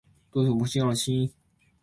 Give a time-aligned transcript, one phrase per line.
[0.33, 1.31] どうもそうらしい